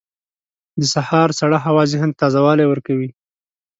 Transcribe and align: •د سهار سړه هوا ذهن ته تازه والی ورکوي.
•د 0.79 0.81
سهار 0.93 1.29
سړه 1.39 1.57
هوا 1.65 1.83
ذهن 1.91 2.09
ته 2.11 2.17
تازه 2.21 2.39
والی 2.45 2.65
ورکوي. 2.67 3.09